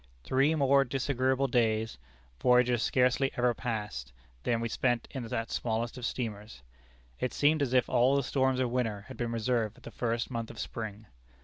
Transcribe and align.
Three 0.23 0.55
more 0.55 0.83
disagreeable 0.83 1.47
days, 1.47 1.99
voyagers 2.41 2.81
scarcely 2.81 3.29
ever 3.37 3.53
passed, 3.53 4.13
than 4.41 4.59
we 4.59 4.67
spent 4.67 5.07
in 5.11 5.21
that 5.27 5.51
smallest 5.51 5.95
of 5.95 6.07
steamers. 6.07 6.63
It 7.19 7.33
seemed 7.33 7.61
as 7.61 7.73
if 7.75 7.87
all 7.87 8.15
the 8.15 8.23
storms 8.23 8.59
of 8.59 8.71
winter 8.71 9.01
had 9.09 9.15
been 9.17 9.31
reserved 9.31 9.75
for 9.75 9.81
the 9.81 9.91
first 9.91 10.31
month 10.31 10.49
of 10.49 10.57
spring. 10.57 11.05